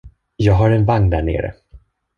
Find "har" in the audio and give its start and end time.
0.53-0.71